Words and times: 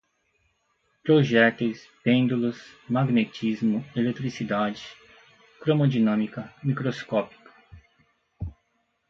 projéteis, 1.03 1.79
pêndulos, 2.03 2.57
magnetismo, 2.89 3.85
eletricidade, 3.95 4.83
cromodinâmica, 5.61 6.51
microscópica 6.63 7.51